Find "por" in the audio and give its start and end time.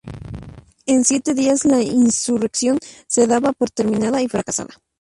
3.53-3.69